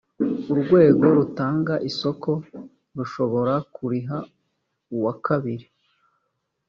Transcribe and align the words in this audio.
urwego 0.51 1.05
rutanga 1.17 1.73
isoko 1.89 2.29
rushobora 2.97 3.53
kuriha 3.73 4.17
uwa 4.95 5.13
kabiri 5.25 5.65